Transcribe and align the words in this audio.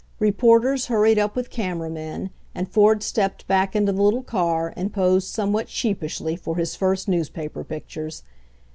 Reporters 0.17 0.87
hurried 0.87 1.19
up 1.19 1.35
with 1.35 1.51
camera 1.51 1.87
men, 1.87 2.31
and 2.55 2.67
Ford 2.67 3.03
stepped 3.03 3.45
back 3.45 3.75
into 3.75 3.91
the 3.91 4.01
little 4.01 4.23
car 4.23 4.73
and 4.75 4.91
posed 4.91 5.27
somewhat 5.27 5.69
sheepishly 5.69 6.35
for 6.35 6.55
his 6.57 6.75
first 6.75 7.07
newspaper 7.07 7.63
pictures. 7.63 8.23